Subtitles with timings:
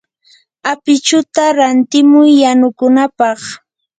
[0.71, 3.39] apichuta rantimuy yanukunapaq.